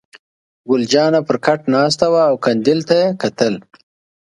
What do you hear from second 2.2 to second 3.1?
او قندیل ته یې